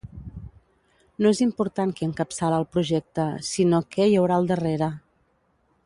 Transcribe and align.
No 1.25 1.33
és 1.35 1.41
important 1.45 1.93
qui 1.99 2.07
encapçala 2.07 2.59
el 2.63 2.65
projecte, 2.77 3.27
sinó 3.51 3.83
què 3.97 4.09
hi 4.13 4.19
haurà 4.23 4.41
al 4.41 4.51
darrere. 4.55 4.91